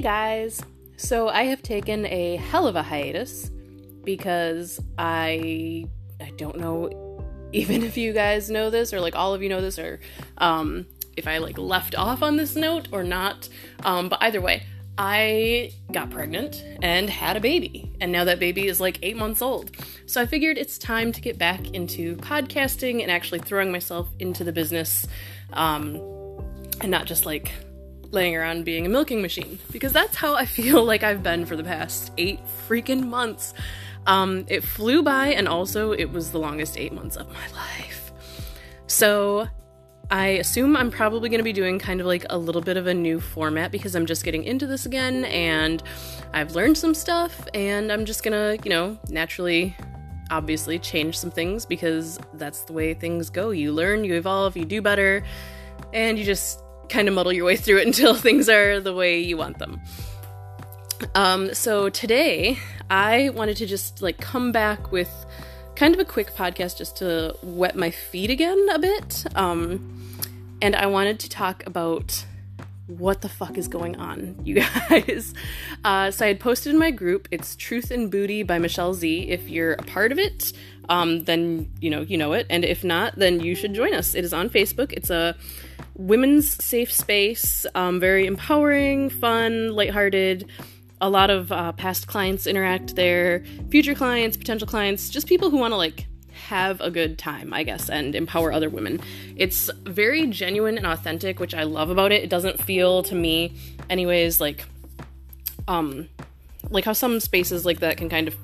[0.00, 0.62] Guys!
[0.96, 3.50] So I have taken a hell of a hiatus
[4.02, 5.86] because I
[6.18, 7.22] I don't know
[7.52, 10.00] even if you guys know this or like all of you know this or
[10.38, 10.86] um
[11.18, 13.50] if I like left off on this note or not.
[13.84, 14.62] Um but either way,
[14.96, 19.42] I got pregnant and had a baby, and now that baby is like eight months
[19.42, 19.70] old.
[20.06, 24.44] So I figured it's time to get back into podcasting and actually throwing myself into
[24.44, 25.06] the business,
[25.52, 25.96] um,
[26.80, 27.52] and not just like
[28.10, 31.56] laying around being a milking machine because that's how I feel like I've been for
[31.56, 33.54] the past eight freaking months.
[34.06, 38.12] Um, it flew by, and also it was the longest eight months of my life.
[38.86, 39.46] So
[40.10, 42.88] I assume I'm probably going to be doing kind of like a little bit of
[42.88, 45.82] a new format because I'm just getting into this again and
[46.32, 49.76] I've learned some stuff and I'm just going to, you know, naturally
[50.30, 53.50] obviously change some things because that's the way things go.
[53.50, 55.22] You learn, you evolve, you do better,
[55.92, 59.20] and you just kind of muddle your way through it until things are the way
[59.20, 59.80] you want them.
[61.14, 62.58] Um, so today
[62.90, 65.08] I wanted to just like come back with
[65.76, 69.24] kind of a quick podcast just to wet my feet again a bit.
[69.34, 70.18] Um,
[70.60, 72.24] and I wanted to talk about
[72.86, 75.32] what the fuck is going on, you guys.
[75.84, 77.28] Uh, so I had posted in my group.
[77.30, 79.28] It's Truth and Booty by Michelle Z.
[79.28, 80.52] If you're a part of it,
[80.88, 84.14] um, then you know you know it, and if not, then you should join us.
[84.14, 84.92] It is on Facebook.
[84.92, 85.36] It's a
[86.00, 90.46] women's safe space, um, very empowering, fun, lighthearted.
[91.02, 95.58] A lot of uh, past clients interact there, future clients, potential clients, just people who
[95.58, 96.06] want to like
[96.48, 99.00] have a good time, I guess, and empower other women.
[99.36, 102.22] It's very genuine and authentic, which I love about it.
[102.22, 103.54] It doesn't feel to me,
[103.88, 104.64] anyways, like,
[105.68, 106.08] um,
[106.70, 108.36] like how some spaces like that can kind of,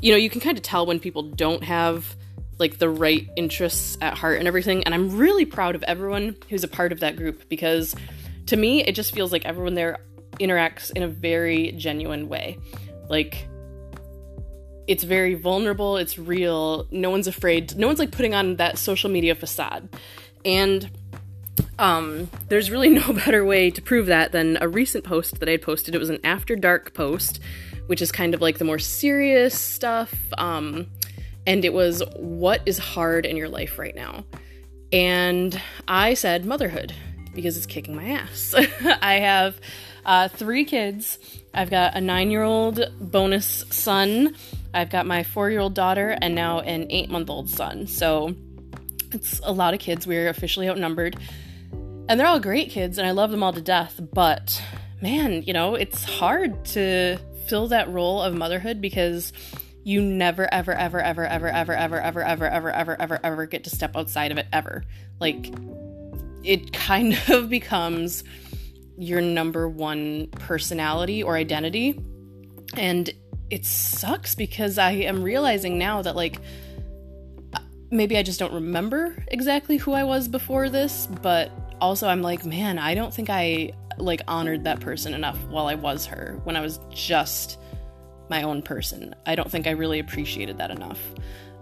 [0.00, 2.16] you know, you can kind of tell when people don't have
[2.58, 4.84] like the right interests at heart and everything.
[4.84, 7.94] And I'm really proud of everyone who's a part of that group because
[8.46, 9.98] to me, it just feels like everyone there
[10.40, 12.58] interacts in a very genuine way.
[13.08, 13.48] Like,
[14.86, 19.10] it's very vulnerable, it's real, no one's afraid, no one's like putting on that social
[19.10, 19.88] media facade.
[20.44, 20.90] And
[21.78, 25.52] um, there's really no better way to prove that than a recent post that I
[25.52, 25.94] had posted.
[25.94, 27.40] It was an after dark post,
[27.86, 30.14] which is kind of like the more serious stuff.
[30.36, 30.86] Um,
[31.46, 34.24] and it was what is hard in your life right now.
[34.92, 36.94] And I said motherhood
[37.34, 38.54] because it's kicking my ass.
[39.02, 39.60] I have
[40.04, 41.18] uh, three kids.
[41.52, 44.34] I've got a nine year old bonus son
[44.74, 47.86] I've got my four year old daughter and now an eight month old son.
[47.86, 48.34] So
[49.12, 50.06] it's a lot of kids.
[50.06, 51.16] We're officially outnumbered.
[52.06, 53.98] And they're all great kids, and I love them all to death.
[54.12, 54.60] But
[55.00, 59.32] man, you know, it's hard to fill that role of motherhood because
[59.84, 63.64] you never, ever, ever, ever, ever, ever, ever, ever, ever, ever, ever, ever, ever get
[63.64, 64.84] to step outside of it ever.
[65.20, 65.52] Like,
[66.42, 68.24] it kind of becomes
[68.96, 72.00] your number one personality or identity.
[72.76, 73.10] And
[73.50, 76.40] it sucks because I am realizing now that like
[77.90, 81.50] maybe I just don't remember exactly who I was before this, but
[81.80, 85.74] also I'm like, man, I don't think I like honored that person enough while I
[85.74, 87.58] was her when I was just
[88.28, 89.14] my own person.
[89.26, 91.00] I don't think I really appreciated that enough.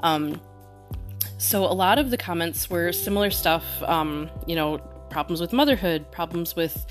[0.02, 0.40] Um,
[1.38, 4.78] so a lot of the comments were similar stuff, um, you know,
[5.10, 6.86] problems with motherhood, problems with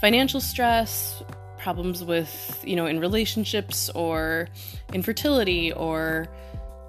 [0.00, 1.22] financial stress,
[1.58, 4.48] problems with, you know, in relationships or
[4.92, 6.28] infertility or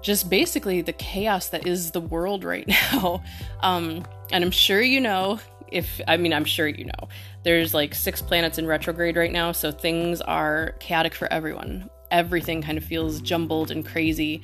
[0.00, 3.22] just basically the chaos that is the world right now.
[3.60, 5.38] Um, and I'm sure you know,
[5.68, 7.08] if I mean, I'm sure you know,
[7.44, 11.88] there's like six planets in retrograde right now, so things are chaotic for everyone.
[12.12, 14.42] Everything kind of feels jumbled and crazy,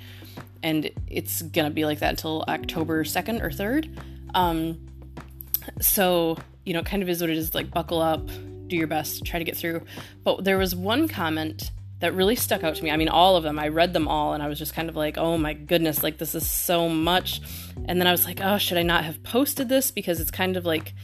[0.62, 3.96] and it's gonna be like that until October 2nd or 3rd.
[4.34, 4.88] Um,
[5.80, 8.26] so, you know, kind of is what it is like, buckle up,
[8.66, 9.82] do your best, try to get through.
[10.24, 11.70] But there was one comment
[12.00, 12.90] that really stuck out to me.
[12.90, 13.58] I mean, all of them.
[13.58, 16.18] I read them all and I was just kind of like, oh my goodness, like
[16.18, 17.40] this is so much.
[17.86, 19.90] And then I was like, oh, should I not have posted this?
[19.90, 20.94] Because it's kind of like,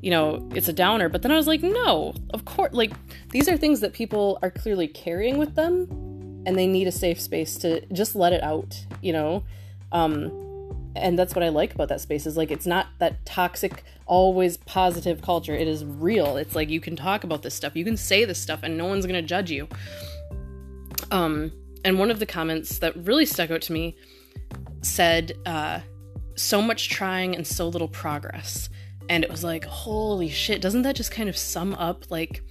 [0.00, 1.08] you know, it's a downer.
[1.08, 2.74] But then I was like, no, of course.
[2.74, 2.92] Like,
[3.30, 5.86] these are things that people are clearly carrying with them
[6.46, 9.44] and they need a safe space to just let it out, you know?
[9.92, 10.42] Um,
[10.94, 14.56] and that's what I like about that space is like it's not that toxic, always
[14.56, 15.54] positive culture.
[15.54, 16.36] It is real.
[16.36, 18.86] It's like you can talk about this stuff, you can say this stuff, and no
[18.86, 19.68] one's gonna judge you.
[21.10, 21.52] Um,
[21.84, 23.96] and one of the comments that really stuck out to me
[24.82, 25.80] said, uh,
[26.36, 28.68] "So much trying and so little progress,"
[29.08, 30.60] and it was like, holy shit!
[30.60, 32.42] Doesn't that just kind of sum up like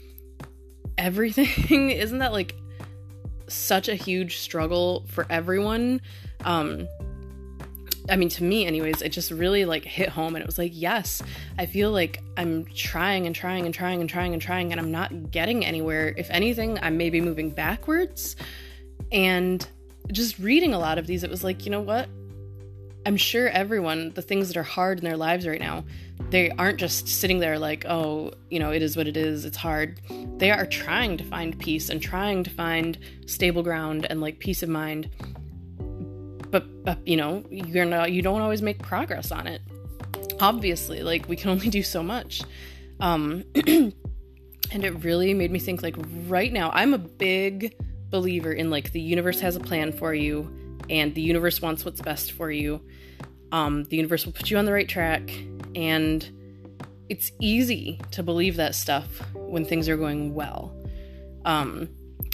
[0.97, 1.89] everything?
[1.91, 2.55] Isn't that like
[3.51, 6.01] such a huge struggle for everyone?
[6.43, 6.87] Um,
[8.09, 10.35] I mean, to me, anyways, it just really like hit home.
[10.35, 11.21] And it was like, yes,
[11.57, 14.91] I feel like I'm trying and trying and trying and trying and trying, and I'm
[14.91, 16.13] not getting anywhere.
[16.17, 18.35] If anything, I'm maybe moving backwards.
[19.11, 19.65] And
[20.11, 22.09] just reading a lot of these, it was like, you know what?
[23.05, 25.85] I'm sure everyone, the things that are hard in their lives right now,
[26.31, 29.57] they aren't just sitting there like, oh, you know, it is what it is, it's
[29.57, 29.99] hard.
[30.37, 34.63] They are trying to find peace and trying to find stable ground and like peace
[34.63, 35.09] of mind.
[36.49, 39.61] But, but you know, you're not, you don't always make progress on it.
[40.39, 42.41] Obviously, like we can only do so much.
[43.01, 43.93] Um, and
[44.71, 45.95] it really made me think like
[46.27, 47.75] right now, I'm a big
[48.09, 50.49] believer in like the universe has a plan for you
[50.89, 52.81] and the universe wants what's best for you.
[53.51, 55.29] Um, the universe will put you on the right track,
[55.75, 56.29] and
[57.09, 60.73] it's easy to believe that stuff when things are going well.
[61.45, 61.89] Um,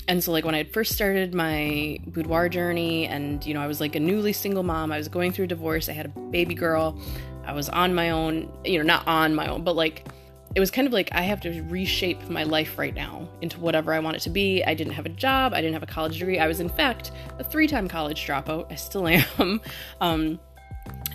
[0.07, 3.68] and so, like, when I had first started my boudoir journey, and you know, I
[3.68, 6.10] was like a newly single mom, I was going through a divorce, I had a
[6.10, 7.00] baby girl,
[7.45, 10.07] I was on my own, you know, not on my own, but like
[10.56, 13.94] it was kind of like I have to reshape my life right now into whatever
[13.94, 14.63] I want it to be.
[14.63, 16.40] I didn't have a job, I didn't have a college degree.
[16.40, 18.72] I was, in fact, a three time college dropout.
[18.72, 19.62] I still am.
[20.01, 20.40] um,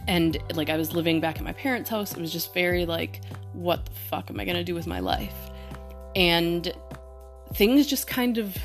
[0.09, 2.13] and like I was living back at my parents' house.
[2.13, 3.21] It was just very like,
[3.53, 5.35] what the fuck am I gonna do with my life?
[6.15, 6.73] And
[7.55, 8.57] things just kind of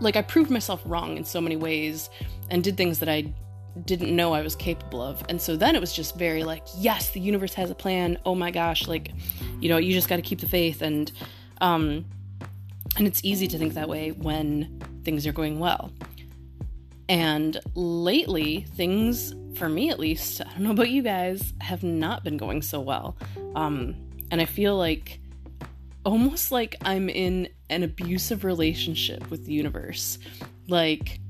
[0.00, 2.10] like I proved myself wrong in so many ways
[2.50, 3.32] and did things that I
[3.84, 5.24] didn't know I was capable of.
[5.28, 8.18] And so then it was just very like, yes, the universe has a plan.
[8.26, 9.12] Oh my gosh, like,
[9.60, 11.10] you know, you just got to keep the faith and
[11.60, 12.04] um
[12.96, 15.92] and it's easy to think that way when things are going well.
[17.08, 22.24] And lately, things for me at least, I don't know about you guys, have not
[22.24, 23.16] been going so well.
[23.54, 23.96] Um
[24.30, 25.20] and I feel like
[26.04, 30.18] almost like I'm in an abusive relationship with the universe.
[30.68, 31.20] Like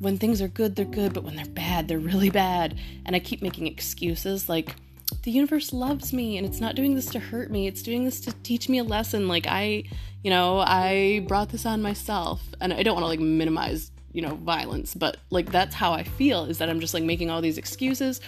[0.00, 2.78] when things are good, they're good, but when they're bad, they're really bad.
[3.06, 4.74] And I keep making excuses like,
[5.22, 7.66] the universe loves me and it's not doing this to hurt me.
[7.66, 9.26] It's doing this to teach me a lesson.
[9.26, 9.84] Like, I,
[10.22, 12.42] you know, I brought this on myself.
[12.60, 16.02] And I don't want to like minimize, you know, violence, but like that's how I
[16.02, 18.20] feel is that I'm just like making all these excuses.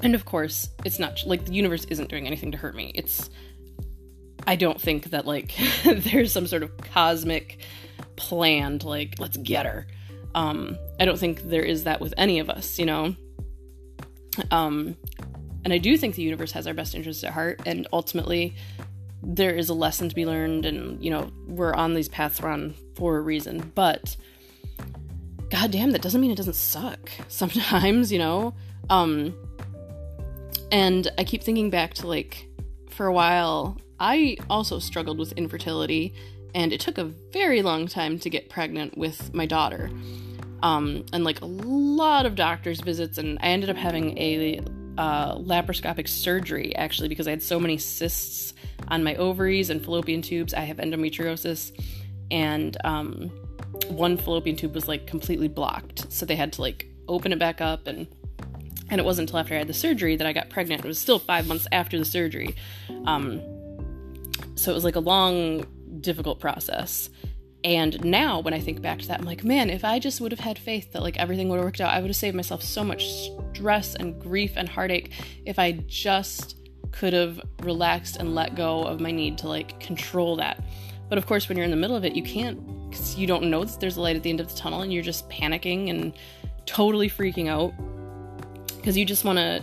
[0.00, 2.92] And of course, it's not like the universe isn't doing anything to hurt me.
[2.94, 3.30] It's,
[4.46, 7.64] I don't think that like there's some sort of cosmic
[8.14, 9.88] planned like, let's get her.
[10.36, 13.16] Um, I don't think there is that with any of us, you know?
[14.52, 14.96] Um,
[15.64, 18.54] and I do think the universe has our best interests at heart, and ultimately,
[19.20, 22.50] there is a lesson to be learned, and, you know, we're on these paths we're
[22.50, 23.72] on for a reason.
[23.74, 24.16] But,
[25.50, 28.54] goddamn, that doesn't mean it doesn't suck sometimes, you know?
[28.88, 29.34] Um,
[30.72, 32.46] and I keep thinking back to, like,
[32.88, 36.14] for a while, I also struggled with infertility
[36.54, 39.90] and it took a very long time to get pregnant with my daughter.
[40.62, 44.60] Um, and like a lot of doctor's visits, and I ended up having a
[44.98, 48.52] uh, laparoscopic surgery actually because I had so many cysts
[48.88, 50.52] on my ovaries and fallopian tubes.
[50.52, 51.72] I have endometriosis,
[52.30, 53.30] and um,
[53.90, 57.60] one fallopian tube was like completely blocked, so they had to like open it back
[57.60, 58.06] up and
[58.90, 60.84] and it wasn't until after I had the surgery that I got pregnant.
[60.84, 62.56] It was still five months after the surgery.
[63.06, 63.40] Um,
[64.56, 65.64] so it was like a long
[66.00, 67.08] difficult process.
[67.62, 70.32] And now when I think back to that, I'm like, man, if I just would
[70.32, 72.62] have had faith that like everything would have worked out, I would have saved myself
[72.62, 73.06] so much
[73.52, 75.12] stress and grief and heartache
[75.44, 76.56] if I just
[76.90, 80.64] could have relaxed and let go of my need to like control that.
[81.08, 82.58] But of course, when you're in the middle of it, you can't
[82.90, 84.92] because you don't know that there's a light at the end of the tunnel and
[84.92, 86.12] you're just panicking and
[86.66, 87.72] totally freaking out
[88.76, 89.62] because you just want to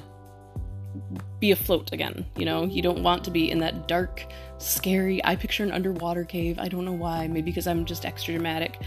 [1.39, 2.25] be afloat again.
[2.35, 4.25] You know, you don't want to be in that dark
[4.57, 5.23] scary.
[5.23, 6.57] I picture an underwater cave.
[6.59, 7.27] I don't know why.
[7.27, 8.79] Maybe because I'm just extra dramatic.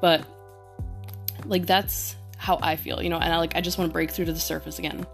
[0.00, 0.24] But
[1.44, 4.10] like that's how I feel, you know, and I like I just want to break
[4.10, 5.06] through to the surface again.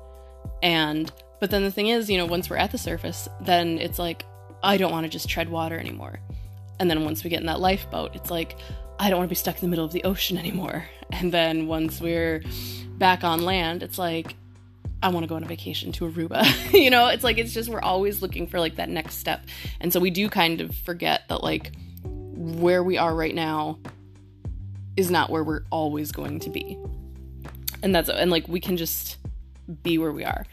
[0.63, 3.99] And but then the thing is, you know, once we're at the surface, then it's
[3.99, 4.25] like
[4.63, 6.21] I don't want to just tread water anymore.
[6.79, 8.57] And then once we get in that lifeboat, it's like
[8.99, 10.85] I don't want to be stuck in the middle of the ocean anymore.
[11.13, 12.43] And then once we're
[12.99, 14.35] back on land, it's like
[15.05, 16.73] I want to go on a vacation to Aruba.
[16.73, 19.47] you know, it's like it's just we're always looking for like that next step.
[19.81, 21.71] And so we do kind of forget that like
[22.03, 23.79] where we are right now
[24.97, 26.77] is not where we're always going to be.
[27.85, 29.19] And that's and like we can just
[29.85, 30.45] be where we are.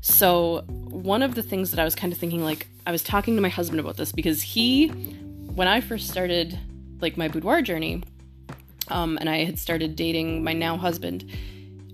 [0.00, 3.36] So, one of the things that I was kind of thinking like I was talking
[3.36, 4.92] to my husband about this because he
[5.54, 6.58] when I first started
[7.00, 8.02] like my boudoir journey
[8.88, 11.30] um and I had started dating my now husband,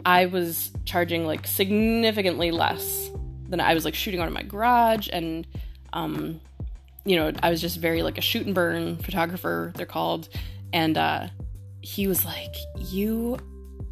[0.05, 3.11] I was charging like significantly less
[3.49, 5.47] than I was like shooting out of my garage and
[5.93, 6.41] um
[7.05, 10.29] you know, I was just very like a shoot and burn photographer, they're called.
[10.73, 11.29] And uh
[11.81, 13.39] he was like, "You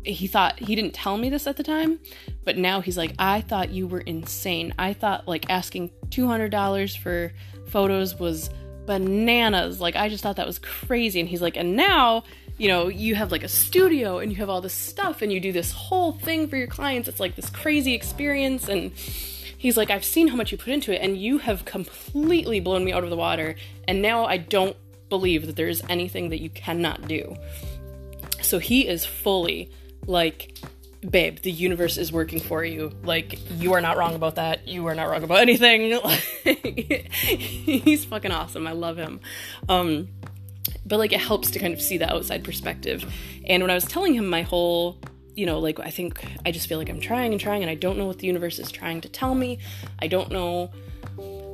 [0.05, 1.99] he thought he didn't tell me this at the time,
[2.45, 4.75] but now he's like, I thought you were insane.
[4.79, 7.33] I thought like asking $200 for
[7.69, 8.51] photos was
[8.87, 9.81] bananas.
[9.81, 11.21] Like, I just thought that was crazy.
[11.21, 12.25] And he's like, and now,
[12.59, 15.41] you know, you have like a studio and you have all this stuff and you
[15.41, 17.09] do this whole thing for your clients.
[17.09, 18.69] It's like this crazy experience.
[18.69, 22.61] And he's like, I've seen how much you put into it and you have completely
[22.61, 23.57] blown me out of the water.
[23.89, 24.77] And now I don't
[25.09, 27.37] believe that there's anything that you cannot do.
[28.43, 29.71] So he is fully
[30.07, 30.59] like
[31.11, 32.93] babe, the universe is working for you.
[33.03, 34.67] Like, you are not wrong about that.
[34.67, 35.99] You are not wrong about anything.
[36.45, 38.67] he's fucking awesome.
[38.67, 39.21] I love him.
[39.69, 40.09] Um,
[40.87, 43.13] but like, it helps to kind of see the outside perspective.
[43.47, 44.99] And when I was telling him my whole,
[45.35, 47.75] you know, like, I think I just feel like I'm trying and trying, and I
[47.75, 49.59] don't know what the universe is trying to tell me.
[50.01, 50.71] I don't know.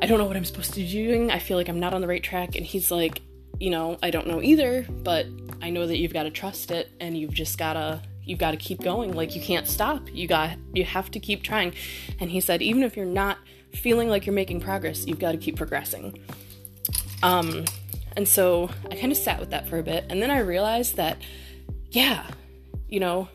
[0.00, 1.30] I don't know what I'm supposed to be doing.
[1.30, 2.56] I feel like I'm not on the right track.
[2.56, 3.20] And he's like,
[3.58, 5.26] you know, I don't know either, but
[5.60, 8.00] I know that you've got to trust it and you've just got to
[8.30, 10.08] you got to keep going like you can't stop.
[10.12, 11.74] You got you have to keep trying.
[12.20, 13.38] And he said even if you're not
[13.74, 16.18] feeling like you're making progress you've got to keep progressing.
[17.22, 17.64] Um
[18.16, 20.96] and so i kind of sat with that for a bit and then i realized
[20.96, 21.16] that
[21.92, 22.26] yeah
[22.88, 23.28] you know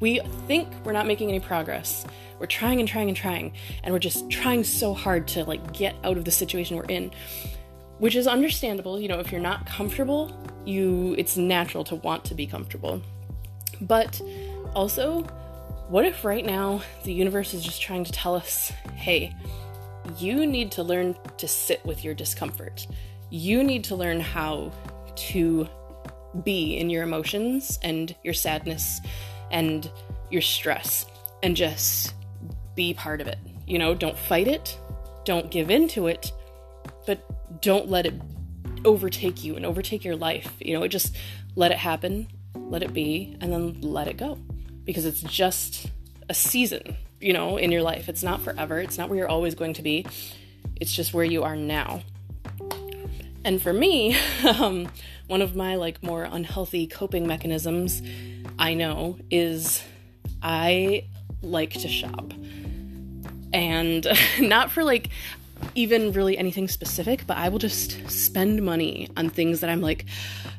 [0.00, 2.04] we think we're not making any progress.
[2.38, 5.94] We're trying and trying and trying and we're just trying so hard to like get
[6.04, 7.12] out of the situation we're in
[7.98, 9.00] which is understandable.
[9.00, 10.36] You know if you're not comfortable
[10.66, 13.00] you it's natural to want to be comfortable
[13.80, 14.20] but
[14.74, 15.22] also,
[15.88, 19.34] what if right now the universe is just trying to tell us, hey,
[20.18, 22.86] you need to learn to sit with your discomfort.
[23.30, 24.72] You need to learn how
[25.16, 25.68] to
[26.44, 29.00] be in your emotions and your sadness
[29.50, 29.90] and
[30.30, 31.06] your stress
[31.42, 32.14] and just
[32.74, 33.38] be part of it.
[33.66, 34.78] You know, don't fight it,
[35.24, 36.32] don't give in to it,
[37.06, 38.14] but don't let it
[38.84, 40.52] overtake you and overtake your life.
[40.60, 41.16] You know, just
[41.54, 42.28] let it happen
[42.70, 44.38] let it be, and then let it go.
[44.84, 45.86] Because it's just
[46.28, 48.08] a season, you know, in your life.
[48.08, 48.78] It's not forever.
[48.78, 50.06] It's not where you're always going to be.
[50.76, 52.02] It's just where you are now.
[53.44, 54.88] And for me, um,
[55.28, 58.02] one of my like more unhealthy coping mechanisms
[58.58, 59.82] I know is
[60.42, 61.04] I
[61.42, 62.32] like to shop.
[63.52, 64.06] And
[64.40, 65.10] not for like
[65.76, 70.06] even really anything specific, but I will just spend money on things that I'm like,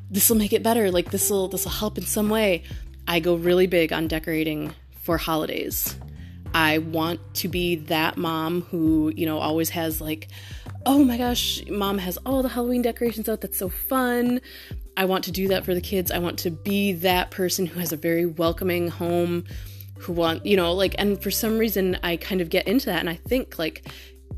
[0.09, 0.91] this will make it better.
[0.91, 2.63] Like this will this will help in some way.
[3.07, 5.97] I go really big on decorating for holidays.
[6.53, 10.29] I want to be that mom who, you know, always has like,
[10.85, 13.41] oh my gosh, mom has all the Halloween decorations out.
[13.41, 14.41] That's so fun.
[14.95, 16.09] I want to do that for the kids.
[16.11, 19.45] I want to be that person who has a very welcoming home,
[19.99, 22.99] who want, you know, like, and for some reason I kind of get into that.
[22.99, 23.85] And I think, like,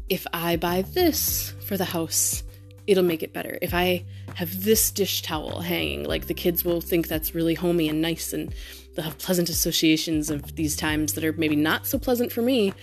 [0.10, 2.44] if I buy this for the house,
[2.88, 3.58] it'll make it better.
[3.62, 4.04] If I
[4.36, 8.34] have this dish towel hanging, like the kids will think that's really homey and nice,
[8.34, 8.54] and
[8.96, 12.74] they'll have pleasant associations of these times that are maybe not so pleasant for me.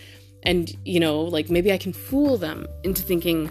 [0.43, 3.51] And, you know, like maybe I can fool them into thinking,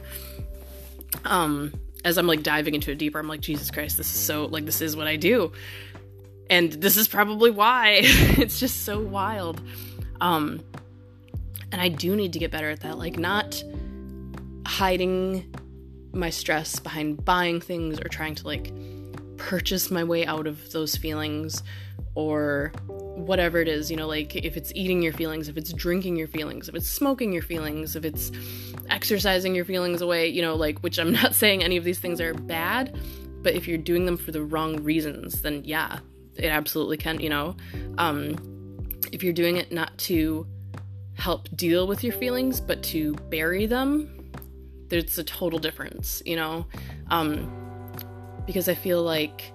[1.26, 1.74] um,
[2.06, 4.66] as I'm like diving into it deeper, I'm like, Jesus Christ, this is so, like,
[4.66, 5.52] this is what I do.
[6.50, 9.60] And this is probably why it's just so wild.
[10.22, 10.64] Um,
[11.76, 13.62] and I do need to get better at that, like, not
[14.66, 15.54] hiding
[16.14, 18.72] my stress behind buying things or trying to like
[19.36, 21.64] purchase my way out of those feelings
[22.14, 26.16] or whatever it is, you know, like if it's eating your feelings, if it's drinking
[26.16, 28.32] your feelings, if it's smoking your feelings, if it's
[28.90, 32.22] exercising your feelings away, you know, like, which I'm not saying any of these things
[32.22, 32.98] are bad,
[33.42, 36.00] but if you're doing them for the wrong reasons, then yeah,
[36.38, 37.58] it absolutely can, you know.
[37.98, 38.38] Um,
[39.12, 40.48] if you're doing it not to
[41.16, 44.32] help deal with your feelings, but to bury them,
[44.90, 46.66] there's a total difference, you know?
[47.10, 47.52] Um,
[48.46, 49.52] because I feel like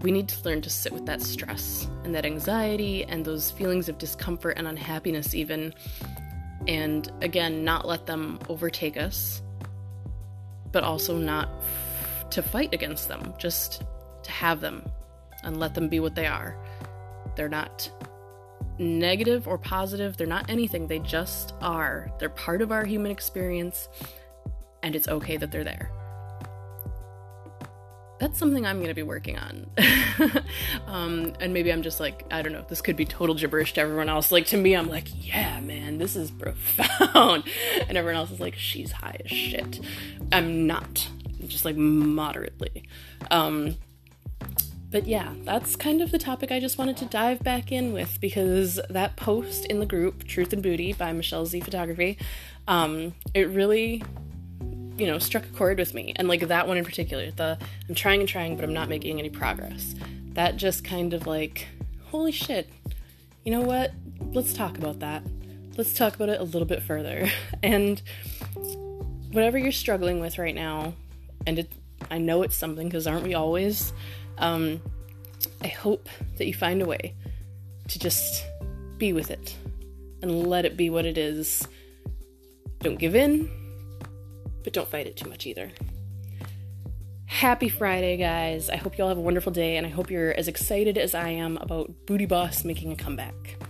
[0.00, 3.88] we need to learn to sit with that stress and that anxiety and those feelings
[3.88, 5.72] of discomfort and unhappiness, even.
[6.66, 9.42] And again, not let them overtake us,
[10.72, 13.84] but also not f- to fight against them, just
[14.24, 14.84] to have them
[15.44, 16.56] and let them be what they are.
[17.36, 17.90] They're not
[18.82, 22.10] negative or positive, they're not anything, they just are.
[22.18, 23.88] They're part of our human experience
[24.82, 25.90] and it's okay that they're there.
[28.18, 29.66] That's something I'm going to be working on.
[30.86, 33.80] um, and maybe I'm just like, I don't know, this could be total gibberish to
[33.80, 34.30] everyone else.
[34.30, 37.42] Like, to me, I'm like, yeah, man, this is profound.
[37.88, 39.80] and everyone else is like, she's high as shit.
[40.30, 41.08] I'm not,
[41.40, 42.84] I'm just like moderately.
[43.32, 43.76] Um,
[44.92, 48.20] but yeah, that's kind of the topic I just wanted to dive back in with
[48.20, 52.18] because that post in the group, Truth and Booty by Michelle Z Photography,
[52.68, 54.02] um, it really
[54.98, 56.12] you know, struck a chord with me.
[56.16, 57.58] And like that one in particular, the
[57.88, 59.94] I'm trying and trying, but I'm not making any progress.
[60.34, 61.66] That just kind of like,
[62.04, 62.68] holy shit,
[63.44, 63.92] you know what?
[64.32, 65.22] Let's talk about that.
[65.76, 67.28] Let's talk about it a little bit further.
[67.64, 68.02] And
[69.30, 70.94] whatever you're struggling with right now,
[71.46, 71.72] and it,
[72.10, 73.92] I know it's something because aren't we always?
[74.38, 74.80] Um,
[75.62, 76.08] I hope
[76.38, 77.14] that you find a way
[77.88, 78.44] to just
[78.98, 79.56] be with it
[80.22, 81.66] and let it be what it is.
[82.80, 83.50] Don't give in,
[84.64, 85.70] but don't fight it too much either.
[87.26, 88.68] Happy Friday, guys.
[88.68, 91.14] I hope you all have a wonderful day, and I hope you're as excited as
[91.14, 93.61] I am about Booty Boss making a comeback.